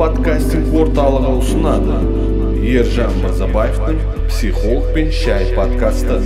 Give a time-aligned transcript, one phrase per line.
[0.00, 1.96] подкастинг орталығы ұсынады
[2.64, 3.98] ержан мырзабаевтың
[4.30, 6.16] психолог пен шай подкасты.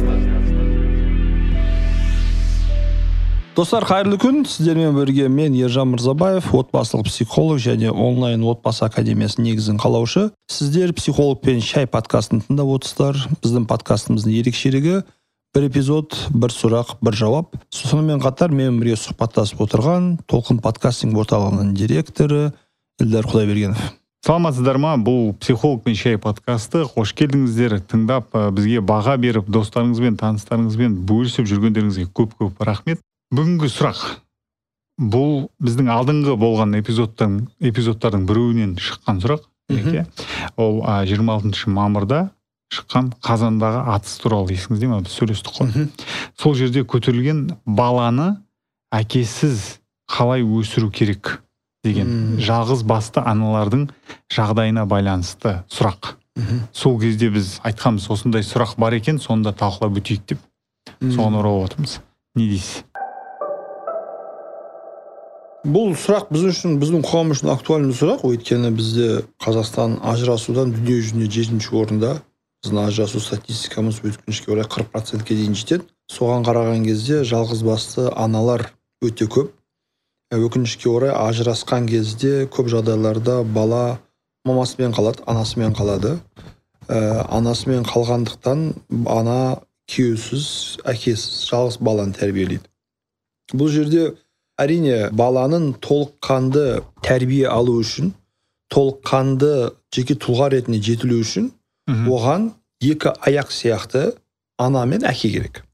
[3.56, 4.44] Достар қайырлы күн.
[4.46, 10.28] Сіздермен бірге мен ержан мырзабаев отбасылық психолог және онлайн отбасы академиясының негізін қалаушы.
[10.46, 13.18] Сіздер психолог пен шай подкастын тыңдап отырсыздар.
[13.42, 15.00] Біздің подкастымыздың ерекшелігі
[15.54, 17.58] бір эпизод бір сұрақ бір жауап.
[17.74, 22.52] Сонымен қатар менімен бірге сұхбаттасып отырған толқын подкастинг орталығының директоры
[23.00, 23.94] эльдар құдайбергенов
[24.24, 24.94] саламатсыздар ма?
[24.96, 26.86] Бұл психолог пен шай подкасты.
[26.88, 27.76] Қош келдіңіздер.
[27.90, 33.02] Тыңдап бізге баға беріп достарыңызбен таныстарыңызбен бөлісіп жүргендеріңізге көп көп рахмет.
[33.34, 34.00] Бүгінгі сұрақ.
[34.96, 37.36] Бұл біздің алдыңғы болған эпизодтың
[37.68, 39.44] эпизодтардың біреуінен шыққан сұрақ.
[40.56, 42.30] Ол жиырма алтыншы мамырда
[42.72, 45.88] шыққан қазандағы атыс туралы есіңізде ма біз сөйлестік қой.
[46.40, 48.38] Сол жерде көтерілген баланы
[48.94, 51.43] әкесіз қалай өсіру керек?
[51.84, 53.88] Деген жалғыз басты аналардың
[54.32, 56.14] жағдайына байланысты сұрақ.
[56.72, 60.42] Сол кезде біз айтқанбыз осындай сұрақ бар екен соны да талқылап өтейік деп.
[61.00, 62.00] Соған оралып отырмыз.
[62.34, 62.82] Не дейсіз?
[65.64, 68.26] Бұл сұрақ біз үшін біздің қоғам үшін актуальный сұрақ.
[68.28, 72.10] Өйткені бізде қазақстан ажырасудан дүние жүзінде жетінші орында.
[72.64, 75.86] Біздің ажырасу статистикамыз өкінішке орай қырық процентке дейін жетеді.
[76.12, 78.66] Соған қараған кезде жалғыз басты аналар
[79.00, 79.54] өте көп.
[80.38, 83.98] Өкінішке орай ажырасқан кезде көп жағдайларда бала
[84.44, 86.18] мамасымен қалады анасымен қалады.
[86.88, 88.66] Ә, анасымен қалғандықтан
[89.08, 89.38] ана
[89.88, 92.64] күйеусіз әкесіз жалғыз баланы тәрбиелейді.
[93.56, 94.10] Бұл жерде
[94.60, 98.12] әрине баланың толыққанды тәрбие алу үшін
[98.72, 101.50] толыққанды жеке тұлға ретінде жетілу үшін
[101.88, 102.50] оған
[102.82, 104.12] екі аяқ сияқты
[104.58, 105.64] ана мен әке керек.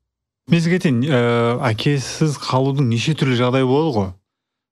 [0.50, 1.20] Мен сізге айтайын ә,
[1.70, 4.08] әкесіз қалудың неше түрлі жағдай болады ғой?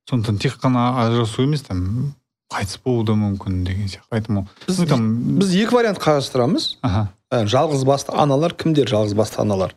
[0.08, 2.14] Сондықтан тек қана ажырасу емес там
[2.52, 5.38] қайтыс болуы да мүмкін деген сияқты поэтому біз, там...
[5.38, 9.74] біз екі вариант қарастырамыз аха ә, жалғыз басты аналар кімдер жалғыз басты аналар.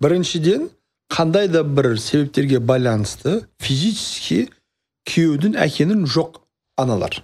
[0.00, 0.68] Біріншіден
[1.12, 4.48] қандай да бір себептерге байланысты физически
[5.06, 6.40] күйеудің әкенің жоқ
[6.80, 7.20] аналар.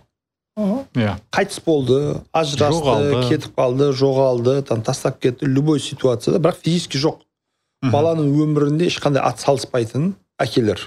[0.59, 1.17] Иә.
[1.33, 7.23] Қайтыс болды ажырасты кетіп қалды жоғалды там тастап кетті любой ситуацияда бірақ физически жоқ.
[7.83, 10.85] Баланың өмірінде ешқандай ат салыспайтын әкелер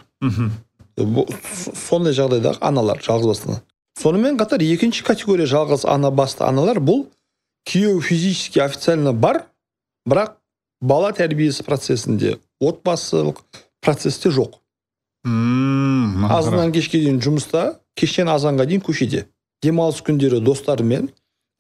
[0.98, 3.62] сондай жағдайдағы аналар жалғыз басты.
[4.00, 7.06] Сонымен қатар екінші категория жалғыз ана басты аналар бұл
[7.68, 9.46] күйеу физически официально бар
[10.08, 10.38] бірақ
[10.82, 13.42] бала тәрбиесі процесінде отбасылық
[13.82, 14.60] процесте жоқ.
[15.26, 19.26] Азаннан кешке дейін жұмыста кештен азанға дейін көшеде.
[19.64, 21.10] Демалыс күндері достарымен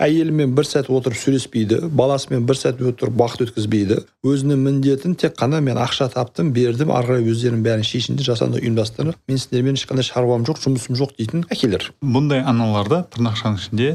[0.01, 4.01] әйелімен бір сәт отырып сөйлеспейді баласымен бір сәт отырып уақыт өткізбейді.
[4.27, 9.15] Өзінің міндетін тек қана мен ақша таптым бердім ары қарай өздерінің бәрін шешінді жасанды ұйымдастырып
[9.29, 11.91] мен сендермен ешқандай шаруам жоқ жұмысым жоқ дейтін әкелер.
[12.03, 13.89] Бұндай аналарды тырнақшаның ішінде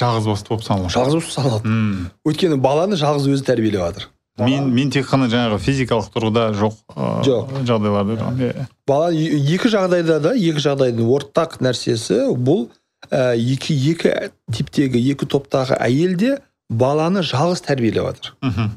[0.00, 1.76] жалғыз басты болып саналады жалғыз басты саналады
[2.24, 4.08] өйткені баланы жалғыз өзі тәрбиелеп жатыр.
[4.42, 6.78] Мен мен тек қана жаңағы физикалық тұрғыда жоқ
[7.22, 7.52] жоқ.
[7.68, 8.16] жағдайларды
[8.48, 8.64] иә.
[8.88, 12.66] Бала екі жағдайда да екі жағдайдың ортақ нәрсесі бұл
[13.10, 14.14] екі екі
[14.52, 16.38] типтегі екі топтағы әйел де
[16.70, 18.72] баланы жалғыз тәрбиелеп жатыр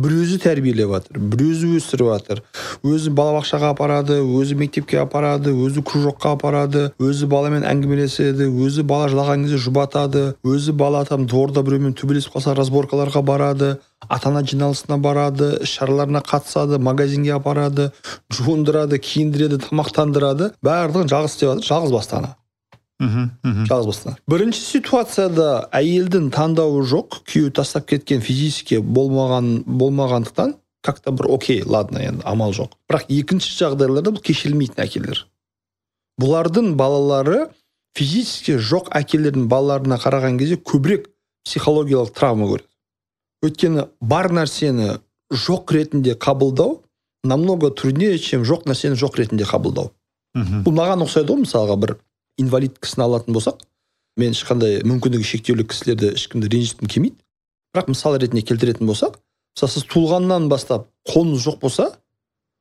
[0.00, 2.40] бір өзі тәрбиелеп жатыр бір өзі өсіріп жатыр
[2.86, 9.44] өзі балабақшаға апарады өзі мектепке апарады өзі кружокқа апарады өзі баламен әңгімелеседі өзі бала жылаған
[9.44, 13.70] кезде жұбатады өзі бала там дворда біреумен төбелесіп қалса разборкаларға барады
[14.08, 17.90] ата ана жиналысына барады іс шараларына қатысады магазинге апарады
[18.32, 20.54] жуындырады киіндіреді тамақтандырады.
[20.64, 22.36] Барлығын жалғыз істеп жатыр жалғыз басты ана
[23.00, 24.14] мхм жалғыз басты.
[24.28, 31.62] Бірінші ситуацияда әйелдің таңдауы жоқ күйеуі тастап кеткен физически болмаған болмағандықтан как то бір окей
[31.64, 32.76] ладно енді амал жоқ.
[32.88, 35.24] Бірақ екінші жағдайларда бұл кешірілмейтін әкелер.
[36.20, 37.48] Бұлардың балалары
[37.96, 41.08] физически жоқ әкелердің балаларына қараған кезде көбірек
[41.48, 42.68] психологиялық травма көреді.
[43.44, 44.98] Өйткені бар нәрсені
[45.32, 46.82] жоқ ретінде қабылдау
[47.24, 49.92] намного труднее чем жоқ нәрсені жоқ ретінде қабылдау.
[50.34, 50.62] Мхм.
[50.64, 51.96] Бұл маған ұқсайды ғой мысалға бір
[52.40, 53.60] инвалид кісіні алатын болсақ
[54.20, 57.18] мен ешқандай мүмкіндігі шектеулі кісілерді ешкімді ренжіткім келмейді.
[57.74, 59.20] Бірақ мысал ретінде келтіретін болсақ
[59.54, 61.90] мысалы сіз туылғаннан бастап қолыңыз жоқ болса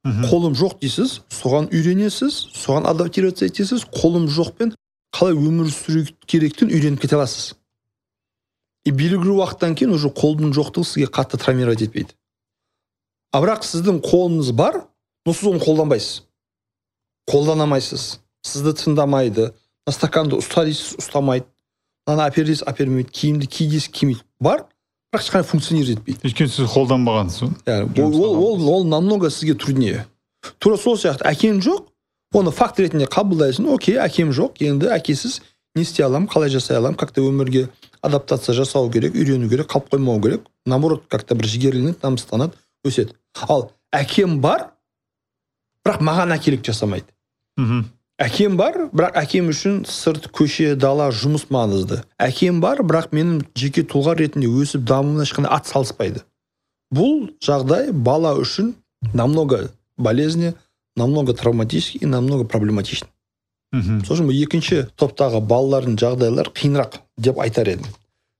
[0.05, 4.71] қолым жоқ дейсіз соған үйренесіз соған адаптироваться етесіз қолым жоқпен
[5.15, 7.55] қалай өмір сүру керектігін үйреніп кете аласыз.
[8.85, 12.15] И белгілі уақыттан кейін уже қолдың жоқтығы сізге қатты травмировать етпейді.
[13.33, 14.85] А бірақ сіздің қолыңыз бар
[15.25, 16.23] но сіз оны қолданбайсыз.
[17.29, 19.51] Қолдана алмайсыз сізді тыңдамайды.
[19.87, 21.45] Мына стаканды ұста дейсіз ұстамайды.
[22.07, 23.09] Мынаны әпер дейсіз әпермейді.
[23.09, 24.23] Киімді ки дейсіз кимейді.
[24.39, 24.65] Бар
[25.13, 27.49] бірақ ешқандай функционировать етпейді өйткені сіз қолданбағансыз
[27.97, 30.05] ол, ол, ол, ол намного сізге труднее.
[30.59, 31.25] Тура сол сияқты.
[31.25, 31.87] Әкең жоқ.
[32.33, 33.71] Оны факт ретінде қабылдайсың.
[33.73, 34.61] Окей әкем жоқ.
[34.61, 35.41] Енді әкесіз
[35.75, 37.69] не істей аламын қалай жасай аламын как то өмірге
[38.01, 40.45] адаптация жасау керек үйрену керек қалып қоймау керек.
[40.65, 42.53] Наоборот как то бір жігерленеді намыстанады
[42.85, 43.15] өседі.
[43.49, 44.69] Ал әкем бар
[45.85, 47.09] бірақ маған әкелік жасамайды.
[47.57, 47.89] Мхм.
[48.19, 52.01] Әкем бар бірақ әкем үшін сырт көше дала жұмыс маңызды.
[52.19, 56.23] Әкем бар бірақ менің жеке тұлға ретінде өсіп дамуыма ешқандай ат салыспайды.
[56.93, 58.73] Бұл жағдай бала үшін
[59.13, 60.55] намного болезнее
[60.95, 63.09] намного травматический и намного проблематичный.
[63.71, 64.01] Мхм.
[64.03, 67.85] Сол үшін екінші топтағы балалардың жағдайлары қиынырақ деп айтар едім.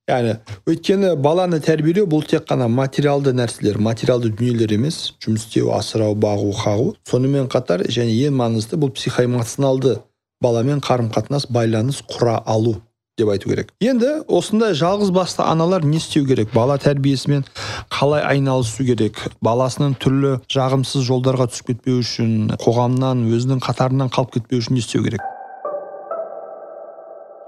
[0.09, 0.35] Яғни
[0.69, 6.51] өйткені баланы тәрбиелеу бұл тек қана материалды нәрселер материалды дүниелер емес жұмыс істеу асырау бағу
[6.59, 6.91] қағу.
[7.09, 9.99] Сонымен қатар және ең маңызды бұл психоэмоционалды
[10.41, 12.79] баламен қарым қатынас байланыс құра алу
[13.19, 13.73] деп айту керек.
[13.83, 16.53] Енді осындай жалғыз басты аналар не істеу керек?
[16.55, 17.43] Бала тәрбиесімен
[17.91, 19.19] қалай айналысу керек?
[19.43, 25.03] Баласының түрлі жағымсыз жолдарға түсіп кетпеу үшін қоғамнан өзінің қатарынан қалып кетпеу үшін не істеу
[25.03, 25.25] керек?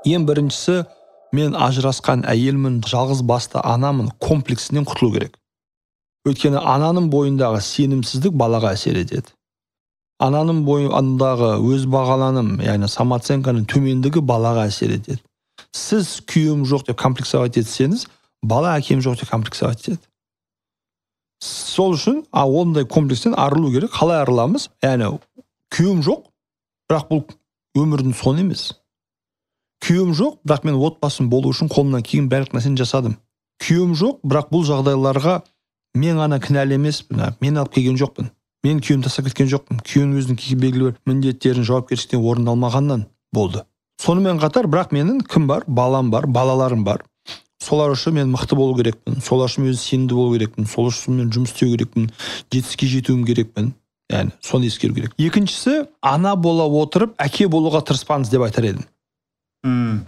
[0.05, 0.81] Ең біріншісі
[1.35, 5.37] мен ажырасқан әйелмін жалғыз басты анамын комплексінен құтылу керек.
[6.27, 9.31] Өйткені ананың бойындағы сенімсіздік балаға әсер етеді.
[10.21, 15.23] Ананың бойындағы өз бағаланым яғни самооценканың төмендігі балаға әсер етеді.
[15.73, 18.05] Сіз күйеуім жоқ деп комплексовать етсеңіз
[18.43, 20.03] бала әкем жоқ деп комплексовать етеді.
[21.41, 23.89] Сол үшін а ондай комплекстен арылу керек.
[23.95, 24.69] Қалай арыламыз?
[24.85, 25.09] Яғни
[25.73, 26.27] күйеуім жоқ
[26.91, 27.23] бірақ бұл
[27.81, 28.67] өмірдің соңы емес.
[29.81, 33.17] Күйеуім жоқ бірақ мен отбасым болу үшін қолымнан келген барлық нәрсені жасадым.
[33.61, 35.41] Күйеуім жоқ бірақ бұл жағдайларға
[35.95, 37.23] мен ғана кінәлі емеспін.
[37.41, 38.31] Мен алып келген жоқпын.
[38.63, 39.81] Мен күйеуімді тастап кеткен жоқпын.
[39.85, 43.65] Күйеуім өзінің белгілі бір міндеттерін жауапкершіліктен орындалмағаннан болды.
[44.01, 45.65] Сонымен қатар бірақ менің кім бар?
[45.67, 47.03] Балам бар балаларым бар.
[47.61, 49.21] Солар үшін мен мықты болу керекпін.
[49.21, 50.65] Солар үшін мен сенімді болу керекпін.
[50.65, 52.09] Сол үшін мен жұмыс істеу керекпін.
[52.49, 53.73] Жетістікке жетуім керекпін.
[54.11, 55.13] Яғни соны ескеру керек.
[55.21, 58.87] Екіншісі ана бола отырып әке болуға тырыспаңыз деп айтар едім.
[59.63, 60.05] Мм.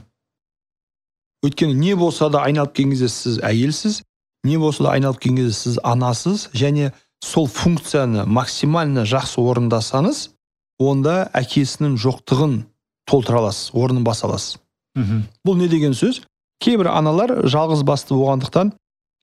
[1.44, 4.02] Өйткені не болса да айналып келген кезде сіз әйелсіз
[4.44, 6.92] не болса да айналып келген кезде сіз анасыз және
[7.24, 10.30] сол функцияны максимально жақсы орындасаңыз
[10.84, 12.62] онда әкесінің жоқтығын
[13.10, 14.58] толтыра аласыз орнын баса аласыз.
[14.96, 15.26] Мхм.
[15.46, 16.22] Бұл не деген сөз?
[16.64, 18.72] Кейбір аналар жалғыз басты болғандықтан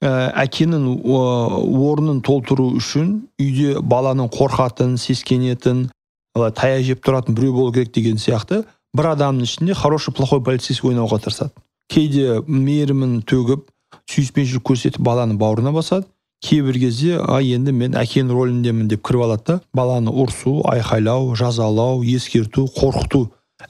[0.03, 0.11] ә,
[0.45, 5.89] әкенің орнын толтыру үшін үйде баланың қорқатын сескенетін
[6.37, 8.65] таяқ жеп тұратын біреу болу керек деген сияқты.
[8.97, 11.53] Бір адамның ішінде хороший плохой полицейский ойнауға тырысады.
[11.91, 13.69] Кейде мейірімін төгіп
[14.11, 16.07] сүйіспеншілік көрсетіп баланы бауырына басады.
[16.41, 22.01] Кейбір кезде а енді мен әкенің рөліндемін деп кіріп алады да баланы ұрсу айқайлау жазалау
[22.03, 23.27] ескерту қорқыту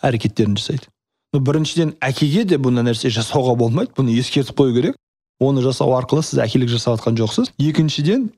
[0.07, 0.87] әрекеттерін жасайды.
[1.35, 3.93] Ну біріншіден әкеге де бұндай нәрсе жасауға болмайды.
[3.97, 4.97] Бұны ескертіп қою керек.
[5.41, 7.51] Оны жасау арқылы сіз әкелік жасап жатқан жоқсыз.
[7.59, 8.31] Екіншіден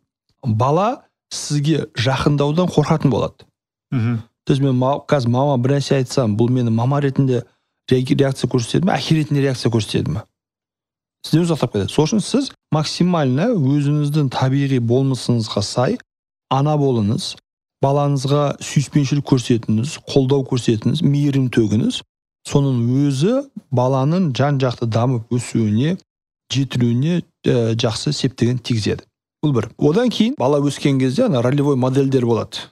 [0.43, 3.45] бала сізге жақындаудан қорқатын болады.
[3.93, 4.23] Мхм.
[4.53, 7.43] Есть мен қазір мама бір нәрсе айтсам бұл мені мама ретінде
[7.91, 10.23] реакция көрсетеді ме әке ретінде реакция көрсетеді ме?
[11.27, 15.99] Сізден ұзақтап кетеді сол үшін сіз максимально өзіңіздің табиғи болмысыңызға сай
[16.51, 17.35] ана болыңыз
[17.83, 22.03] балаңызға сүйіспеншілік көрсетіңіз қолдау көрсетіңіз мейірім төгіңіз.
[22.49, 23.35] Соның өзі
[23.75, 25.97] баланың жан жақты дамып өсуіне
[26.53, 29.07] жетілуіне ә, жақсы септігін тигізеді.
[29.43, 29.69] Бұл бір.
[29.79, 32.67] Одан кейін бала өскен кезде ана ролевой модельдер болады.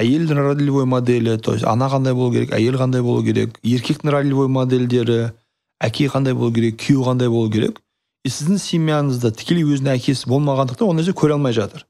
[0.00, 4.48] Әйелдің ролевой моделі то есть ана қандай болу керек әйел қандай болу керек еркектің ролевой
[4.48, 5.32] модельдері
[5.84, 7.80] әке қандай болу керек күйеу қандай болу керек.
[8.24, 11.84] И сіздің семьяңызда тікелей өзінің әкесі болмағандықтан ол нәрсе көре алмай жатыр.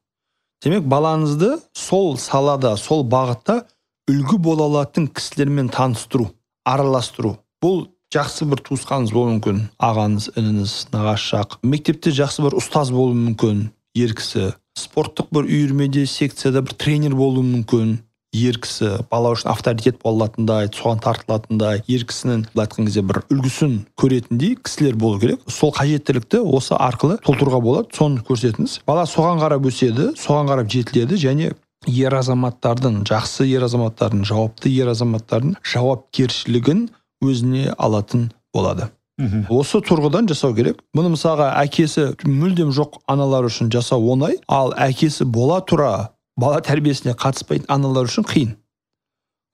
[0.65, 3.63] Демек балаңызды сол салада сол бағытта
[4.11, 6.33] үлгі бола алатын кісілермен таныстыру
[6.67, 7.37] араластыру.
[7.63, 13.15] Бұл жақсы бір туысқаныңыз болуы мүмкін ағаңыз ініңіз нағашы жақ мектепте жақсы бір ұстаз болуы
[13.21, 14.53] мүмкін ер кісі.
[14.79, 17.99] Спорттық бір үйірмеде секцияда бір тренер болуы мүмкін.
[18.35, 23.21] Ер кісі бала үшін авторитет бола алатындай соған тартылатындай ер кісінің былай айтқан кезде бір
[23.31, 25.45] үлгісін көретіндей кісілер болу керек.
[25.47, 27.95] Сол қажеттілікті осы арқылы толтыруға болады.
[27.95, 28.81] Соны көрсетіңіз.
[28.91, 31.53] Бала соған қарап өседі соған қарап жетіледі және
[31.87, 36.89] ер азаматтардың жақсы ер азаматтардың жауапты ер азаматтардың жауапкершілігін
[37.23, 38.91] өзіне алатын болады.
[39.19, 39.47] Мхм.
[39.51, 40.83] Осы тұрғыдан жасау керек.
[40.97, 44.39] Бұны мысалға әкесі мүлдем жоқ аналар үшін жасау оңай.
[44.49, 48.55] Ал әкесі бола тұра бала тәрбиесіне қатыспайтын аналар үшін қиын.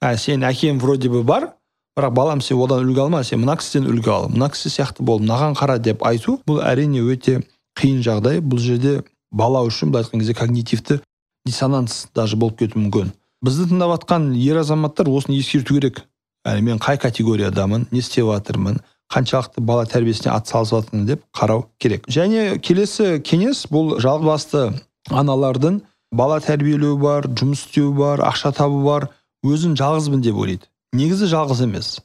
[0.00, 1.50] Ә, сен әкең вроде бы бар
[1.98, 4.28] бірақ балам сен одан үлгі алма сен мына кісіден үлгі ал.
[4.32, 7.42] Мына кісі сияқты бол мынаған қара деп айту бұл әрине өте
[7.76, 8.40] қиын жағдай.
[8.40, 11.00] Бұл жерде бала үшін былай айтқан кезде когнитивті
[11.46, 13.12] диссонанс даже болып кетуі мүмкін.
[13.44, 16.04] Бізді тыңдап жатқан ер азаматтар осыны ескерту керек.
[16.46, 22.06] Яғни мен қай категориядамын не істеп жатырмын қаншалықты бала тәрбиесіне атсалысып жатырмын деп қарау керек.
[22.06, 24.68] Және келесі кеңес бұл жалғызбасты
[25.10, 25.80] аналардың
[26.12, 29.08] бала тәрбиелеу бар жұмыс істеу бар ақша табу бар
[29.46, 30.70] өзін жалғызбын деп ойлайды.
[30.94, 31.98] Негізі жалғыз емес.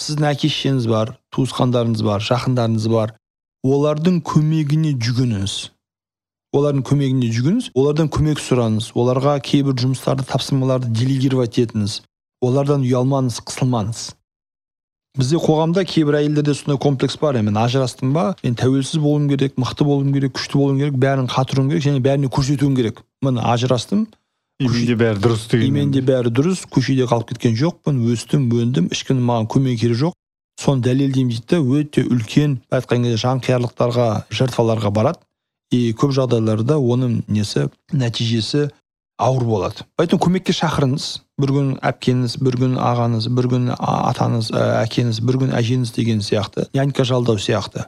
[0.00, 3.14] Сіздің әке шешеңіз бар туысқандарыңыз бар жақындарыңыз бар.
[3.66, 5.56] Олардың көмегіне жүгініңіз.
[6.56, 12.00] Олардың көмегіне жүгініңіз олардан көмек сұраңыз оларға кейбір жұмыстарды тапсырмаларды делегировать етіңіз.
[12.40, 14.00] Олардан ұялмаңыз қысылмаңыз.
[15.18, 17.40] Бізде қоғамда кейбір әйелдерде сондай комплекс бар.
[17.42, 21.70] Мен ажырастым ба мен тәуелсіз болуым керек мықты болуым керек күшті болуым керек бәрін қатыруым
[21.70, 23.02] керек және бәріне көрсетуім керек.
[23.22, 24.06] Міне ажырастым.
[24.60, 26.66] Менде бәрі дұрыс деген менде бәрі дұрыс.
[26.68, 28.90] Көшеде қалып кеткен жоқпын өстім өндім.
[28.92, 30.16] Ешкімнің маған көмегі керегі жоқ.
[30.60, 35.24] Соны дәлелдеймін дейді да өте үлкен былай айтқан кезде жанқиярлықтарға жертваларға барады.
[35.72, 38.68] И көп жағдайларда оның несі нәтижесі
[39.20, 39.84] ауыр болады.
[39.96, 41.06] Поэтому көмекке шақырыңыз.
[41.40, 46.66] Бір күн әпкеңіз бір күн ағаңыз бір күн атаңыз әкеңіз бір күн әжеңіз деген сияқты.
[46.74, 47.86] Нянька жалдау сияқты.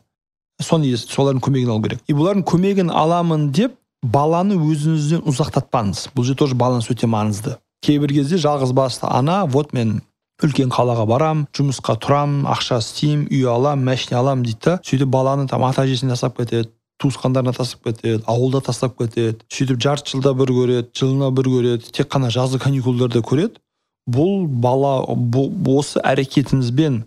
[0.63, 2.05] Соны солардың көмегін алу керек.
[2.07, 6.09] И бұлардың көмегін аламын деп баланы өзіңізден ұзақтатпаңыз.
[6.15, 7.57] Бұл жерде тоже баланс өте маңызды.
[7.83, 10.01] Кейбір кезде жалғыз басты ана вот мен
[10.43, 15.49] үлкен қалаға барам жұмысқа тұрам ақша істеймін үй алам машина алам дейді да сөйтіп баланы
[15.51, 16.71] там ата әжесіне тастап кетеді.
[17.03, 22.11] Туысқандарына тастап кетеді ауылда тастап кетеді сөйтіп жарты жылда бір көреді жылына бір көреді тек
[22.13, 23.61] қана жазғы каникулдарда көреді.
[24.11, 27.03] Бұл бала бұл, осы әрекетіңізбен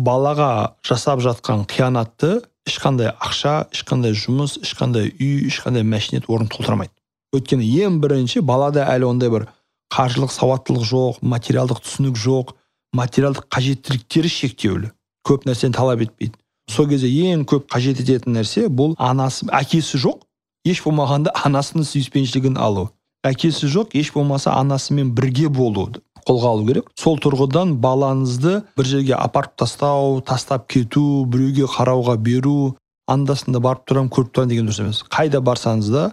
[0.00, 6.94] балаға жасап жатқан қиянатты ешқандай ақша ешқандай жұмыс ешқандай үй ешқандай мәшинет орын толтырмайды
[7.36, 9.46] өйткені ең бірінші балада әлі ондай бір
[9.92, 12.52] қаржылық сауаттылық жоқ материалдық түсінік жоқ
[12.96, 14.92] материалдық қажеттіліктері шектеулі.
[15.24, 16.36] Көп нәрсені талап етпейді.
[16.70, 20.22] Сол кезде ең көп қажет ететін нәрсе бұл анасы әкесі жоқ
[20.68, 22.88] еш болмағанда анасының сүйіспеншілігін алу.
[23.26, 26.90] Әкесі жоқ еш болмаса анасымен бірге болуды қолға алу керек.
[26.98, 32.74] Сол тұрғыдан балаңызды бір жерге апарып тастау тастап кету біреуге қарауға беру
[33.10, 35.02] андасында барып тұрамын көріп тұрамын деген дұрыс емес.
[35.10, 36.04] Қайда барсаңыз да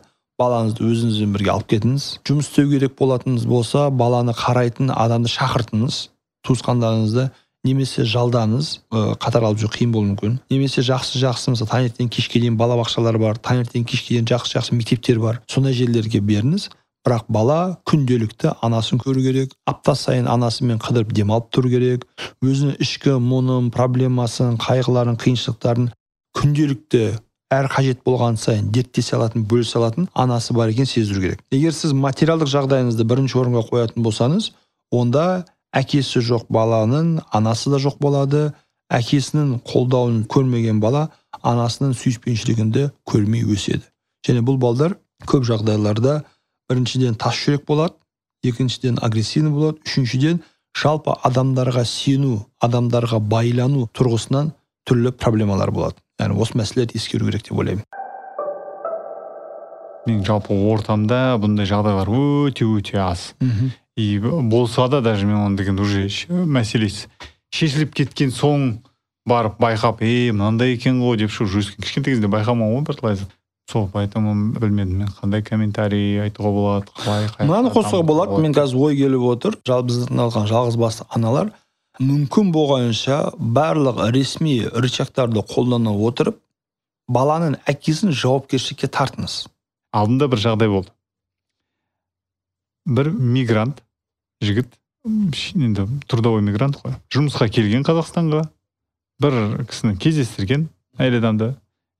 [0.41, 2.07] балаңызды өзіңізбен бірге алып кетіңіз.
[2.25, 6.07] Жұмыс істеу керек болатыныңыз болса баланы қарайтын адамды шақыртыңыз.
[6.47, 7.29] Туысқандарыңызды
[7.67, 10.37] немесе жалдаңыз ә, қатар алып жүру қиын болуы мүмкін.
[10.51, 15.19] Немесе жақсы жақсы мысалы таңертең кешке дейін балабақшалар бар таңертең кешке дейін жақсы жақсы мектептер
[15.19, 15.41] бар.
[15.47, 16.69] Сондай жерлерге беріңіз.
[17.07, 19.53] Бірақ бала күнделікті анасын көру керек.
[19.67, 22.03] Апта сайын анасымен қыдырып демалып тұру керек.
[22.43, 25.89] Өзінің ішкі мұңын проблемасын қайғыларын қиыншылықтарын
[26.35, 27.05] күнделікті
[27.55, 31.39] әр қажет болған сайын дерттесе алатын бөлісе алатын анасы бар екенін сездіру керек.
[31.51, 34.51] Егер сіз материалдық жағдайыңызды бірінші орынға қоятын болсаңыз
[34.91, 38.49] онда әкесі жоқ баланың анасы да жоқ болады
[38.89, 41.09] әкесінің қолдауын көрмеген бала
[41.45, 42.73] анасының сүйіспеншілігін
[43.05, 43.85] көрмей өседі.
[44.25, 44.97] Және бұл балдар
[45.29, 46.23] көп жағдайларда
[46.69, 47.95] біріншіден тас жүрек болады
[48.43, 50.41] екіншіден агрессивный болады үшіншіден
[50.77, 54.53] жалпы адамдарға сену адамдарға байлану тұрғысынан
[54.87, 55.99] түрлі проблемалар болады.
[56.19, 57.85] Яғни осы мәселелерді ескеру керек деп ойлаймын.
[60.07, 63.33] Менің жалпы ортамда бұндай жағдайлар өте өте аз.
[63.43, 63.73] Мхм.
[63.99, 67.09] И болса да даже мен оны деген уже мәселесі.
[67.51, 68.79] Шешіліп кеткен соң
[69.27, 73.17] барып байқап е мынандай екен ғой деп шу өскен кішкентай кезде байқамаған ғой былай
[73.69, 78.39] сол поэтому білмедім мен қандай комментарий айтуға болады қалай мынаны қосуға болады.
[78.41, 79.57] мен қазір ой келіп отыр.
[79.65, 81.51] Біздің алған жалғыз басты аналар
[81.99, 86.39] мүмкін болғанша барлық ресми рычагтарды қолдана отырып
[87.09, 89.47] баланың әкесін жауапкершілікке тартыңыз.
[89.91, 90.93] Алдында бір жағдай болды.
[92.85, 93.83] Бір мигрант
[94.41, 94.67] жігіт
[95.55, 96.95] енді трудовой мигрант қой.
[97.11, 98.45] Жұмысқа келген қазақстанға
[99.21, 100.67] бір кісіні кездестірген
[100.99, 101.53] әйел адамды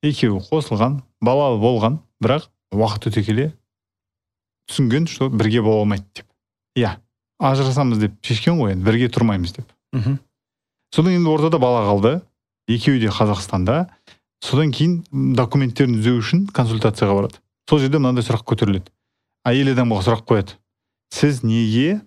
[0.04, 3.52] екеуі қосылған балалы болған бірақ уақыт өте келе
[4.70, 6.28] түсінген что бірге бола алмайды деп.
[6.78, 6.98] Иә
[7.40, 9.68] ажырасамыз деп шешкен ғой енді бірге тұрмаймыз деп.
[9.94, 10.20] Мхм.
[10.94, 12.20] Содан енді ортада бала қалды
[12.68, 13.88] екеуі де қазақстанда.
[14.44, 15.04] Содан кейін
[15.36, 17.40] документтерін түзеу үшін консультацияға барады.
[17.70, 18.92] Сол жерде мынандай сұрақ көтеріледі.
[19.48, 20.56] Әйел адамға сұрақ қояды.
[21.12, 22.00] Сіз неге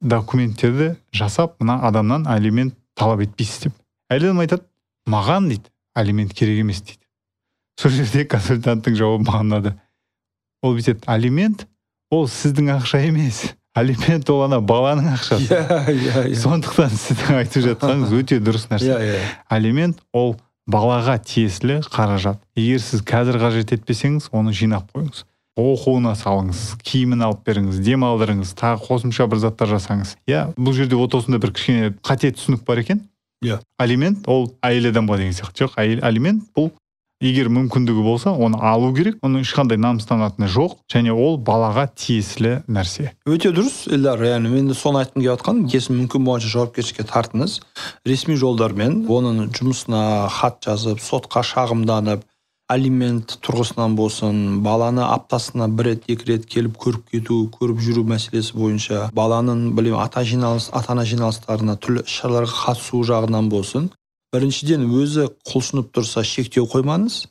[0.00, 3.76] документтерді жасап мына адамнан алимент талап етпейсіз деп.
[4.10, 4.66] Әйел адам айтады
[5.08, 7.04] маған дейді алимент керек емес дейді.
[7.80, 9.74] Сол жерде консультанттың жауабы маған ұнады
[10.62, 11.66] ол бүйтеді алимент
[12.10, 16.36] ол сіздің ақша емес алимент ол ана баланың ақшасы иә иә иә.
[16.42, 18.90] Сондықтан сіздің айтып жатқаныңыз өте дұрыс нәрсе.
[18.90, 19.20] Иә иә.
[19.48, 20.34] Алимент ол
[20.66, 22.40] балаға тиесілі қаражат.
[22.56, 25.24] Егер сіз қазір қажет етпесеңіз оны жинап қойыңыз.
[25.58, 30.16] Оқуына салыңыз киімін алып беріңіз демалдырыңыз тағы қосымша бір заттар жасаңыз.
[30.30, 33.02] Иә бұл жерде вот осындай бір кішкене қате түсінік бар екен?
[33.44, 33.60] Иә.
[33.78, 35.64] Алимент ол әйел адамға деген сияқты.
[35.64, 36.70] Жоқ әйел алимент бұл
[37.20, 43.10] егер мүмкіндігі болса оны алу керек оның ешқандай намыстанатыны жоқ және ол балаға тиесілі нәрсе.
[43.28, 44.22] Өте дұрыс эльдар.
[44.24, 47.58] Яғни мен де соны айтқым келіп жатқан кесін мүмкін болғанша жауапкершілікке тартыңыз.
[48.08, 52.24] Ресми жолдармен оның жұмысына хат жазып сотқа шағымданып
[52.70, 58.54] алимент тұрғысынан болсын баланы аптасына бір рет екі рет келіп көріп кету көріп жүру мәселесі
[58.58, 63.90] бойынша баланың білем ата жиналыс ата ана жиналыстарына түрлі іс шараларға қатысу жағынан болсын.
[64.30, 67.24] Біріншіден өзі құлшынып тұрса шектеу қоймаңыз.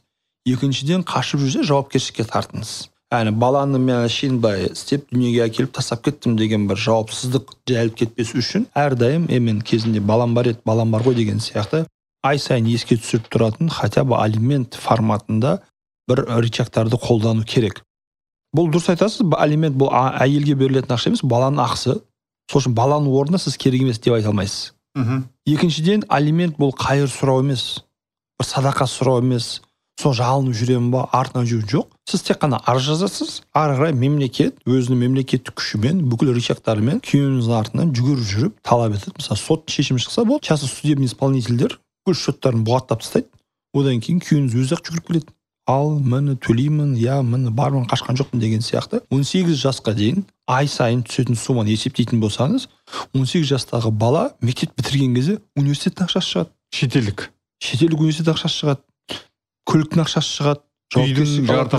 [0.52, 2.74] Екіншіден қашып жүрсе жауапкершілікке тартыңыз.
[3.10, 8.36] Яғни баланы мен әшейін былай істеп дүниеге әкеліп тастап кеттім деген бір жауапсыздық жайылып кетпес
[8.38, 11.88] үшін әрдайым е мен кезінде балам бар еді балам бар ғой деген сияқты
[12.24, 15.60] ай сайын еске түсіріп тұратын хотя бы алимент форматында
[16.10, 17.84] бір рычагтарды қолдану керек.
[18.56, 19.24] Бұл дұрыс айтасыз?
[19.38, 22.00] Алимент бұл әйелге берілетін ақша емес баланың ақысы.
[22.50, 24.74] Сол үшін баланың орнына сіз керек емес деп айта алмайсыз.
[24.98, 25.24] Мхм.
[25.46, 27.84] Екіншіден алимент бұл қайыр сұрау емес
[28.40, 29.60] бір садақа сұрау емес.
[30.00, 31.88] Сол жалынып жүремін ба артынан жүру жоқ.
[32.10, 33.42] Сіз тек қана арыз жазасыз.
[33.54, 39.18] Ары қарай мемлекет өзінің мемлекеттік күшімен бүкіл рычагтарымен күйеуіңіздің артынан жүгіріп жүріп талап етеді.
[39.20, 41.78] Мысалы сот шешімі шықса болды часто судебный исполнительдер
[42.10, 43.30] бүкіл счеттарын бұғаттап тастайды.
[43.74, 45.34] Одан кейін күйеуіңіз өзі ақ жүгіріп келеді
[45.70, 49.04] ал міне төлеймін иә міне бармын қашқан жоқпын деген сияқты.
[49.14, 52.66] 18 жасқа дейін ай сайын түсетін сумманы есептейтін болсаңыз
[53.14, 56.50] 18 жастағы бала мектеп бітірген кезде университеттің ақшасы шығады.
[56.74, 57.30] Шетелдік.
[57.62, 58.82] Шетелдік университет ақшасы шығады.
[59.70, 60.66] Көліктің ақшасы шығады.
[60.98, 61.78] Үйдің жарты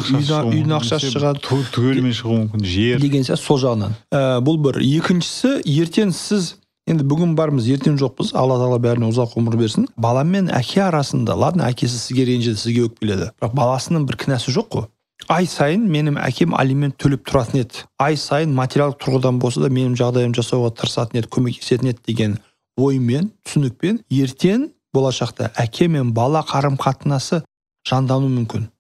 [0.55, 1.43] үйдің ақшасы шығады.
[1.75, 2.63] түгелімен шығуы мүмкін.
[2.63, 3.01] Жер.
[3.03, 3.97] Деген сияқты сол жағынан.
[4.15, 4.79] Ә, бұл бір.
[4.79, 6.55] Екіншісі ертең сіз
[6.89, 8.33] енді бүгін бармыз ертең жоқпыз.
[8.39, 9.89] Алла тағала бәріне ұзақ ғұмыр берсін.
[9.97, 13.31] Бала мен әке арасында ладно әкесі сізге ренжіді сізге өкпеледі.
[13.41, 14.89] Бірақ баласының бір кінәсі жоқ қой.
[15.29, 17.85] Ай сайын менің әкем алимент төлеп тұратын еді.
[18.01, 22.37] Ай сайын материалдық тұрғыдан болса да менің жағдайымды жасауға тырысатын еді көмектесетін еді деген
[22.81, 27.43] оймен түсінікпен ертең болашақта әке мен бала қарым қатынасы
[27.87, 28.71] жандану мүмкін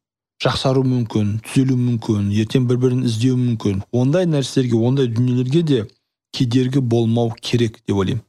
[0.40, 3.82] жақсару мүмкін түзелу мүмкін ертең бір бірін іздеуі мүмкін.
[3.92, 5.80] Ондай нәрселерге ондай дүниелерге де
[6.40, 8.24] кедергі болмау керек деп ойлаймын.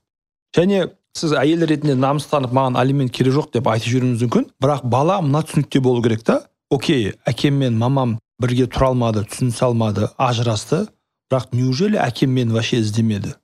[0.55, 4.47] Және сіз әйел ретінде намыстанып маған алимент керек жоқ деп айтып жіберуіңіз мүмкін.
[4.61, 6.41] Бірақ бала мына түсінікте болу керек та.
[6.71, 10.87] Окей әкем мен мамам бірге тұра алмады түсінісе алмады ажырасты.
[11.31, 13.35] Бірақ неужели әкем мені вообще іздемеді?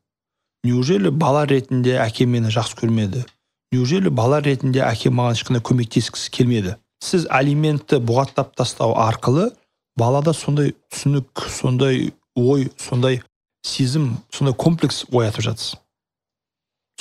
[0.64, 3.24] Неужели бала ретінде әкем мені жақсы көрмеді?
[3.72, 6.76] Неужели бала ретінде әкем маған ешқандай көмектескісі келмеді?
[7.04, 9.52] Сіз алиментті бұғаттап тастау арқылы
[9.98, 13.22] балада сондай түсінік сондай ой сондай
[13.68, 15.76] сезім сондай комплекс оятып жатсыз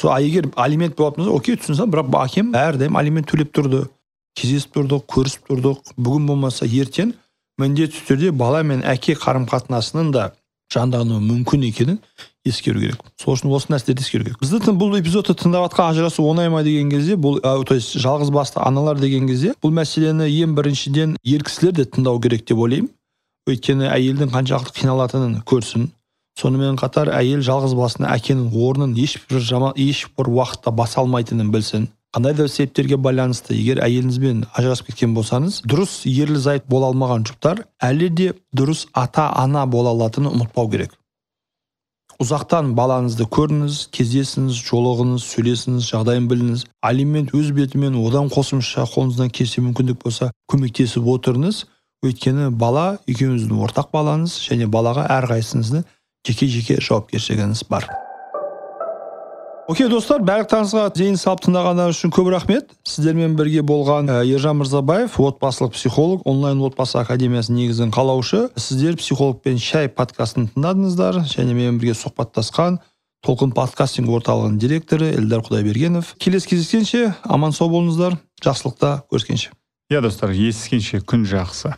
[0.01, 3.87] сол а егер алимент болатын болса окей түсінсем бірақ әкем әрдайым алимент төлеп тұрды.
[4.37, 5.95] Кездесіп тұрдық көрісіп тұрдық.
[5.97, 7.15] Бүгін болмаса ертең
[7.59, 10.33] міндетті түрде бала мен әке қарым қатынасының да
[10.73, 11.99] жандануы мүмкін екенін
[12.45, 13.01] ескеру керек.
[13.17, 14.41] Сол үшін осы нәрселерді ескеру керек.
[14.43, 18.31] Бізді бұл эпизодты тыңдап жатқан ажырасу оңай ма деген кезде бұл ә, то есть жалғыз
[18.35, 22.93] басты аналар деген кезде бұл мәселені ең біріншіден ер кісілер де тыңдау керек деп ойлаймын.
[23.49, 25.89] Өйткені әйелдің қаншалықты қиналатынын көрсін.
[26.37, 31.89] Сонымен қатар әйел жалғыз басына әкенің орнын ешбір жама ешбір уақытта баса алмайтынын білсін.
[32.17, 37.67] Қандай да себептерге байланысты егер әйеліңізбен ажырасып кеткен болсаңыз дұрыс ерлі зайып бола алмаған жұптар
[37.83, 40.95] әлі де дұрыс ата ана бола алатынын ұмытпау керек.
[42.17, 46.63] Ұзақтан балаңызды көріңіз кездесіңіз жолығыңыз сөйлесіңіз жағдайын біліңіз.
[46.81, 51.67] Алимент өз бетімен одан қосымша қолыңыздан келсе мүмкіндік болса көмектесіп отырыңыз.
[52.07, 55.85] Өйткені бала екеуіңіздің ортақ балаңыз және балаға әрқайсыңыздың
[56.27, 57.87] жеке жеке жауапкершілігіңіз бар.
[59.67, 62.69] Окей достар барлықтарыңызға зейін салып тыңдағандарыңыз үшін көп рахмет.
[62.87, 68.45] Сіздермен бірге болған ә, ержан мырзабаев отбасылық психолог онлайн отбасы академиясының негізін қалаушы.
[68.55, 72.79] Сіздер психологпен шай подкастын тыңдадыңыздар және менімен бірге сұхбаттасқан
[73.27, 76.15] толқын подкастинг орталығының директоры эльдар құдайбергенов.
[76.23, 79.51] Келесі кездескенше аман сау болыңыздар жақсылықта көріскенше.
[79.91, 81.75] Иә достар естіскенше күн жақсы.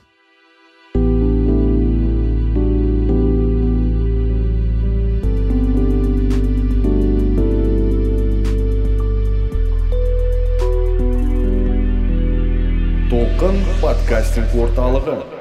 [14.58, 15.37] Толқын подкастинг орталығы